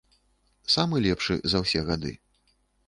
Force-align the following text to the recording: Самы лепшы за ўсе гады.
Самы 0.75 1.03
лепшы 1.09 1.39
за 1.55 1.65
ўсе 1.67 1.87
гады. 1.93 2.13